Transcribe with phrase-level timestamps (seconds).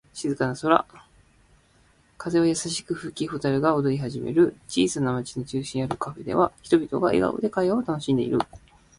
[0.13, 1.05] 夏の夜、星が瞬く静かな空。
[2.17, 4.55] 風は優しく吹き、蛍が踊り始める。
[4.67, 8.39] 小さな町の中心にあるカフェでは、人々が笑顔で会話を楽しんでいる。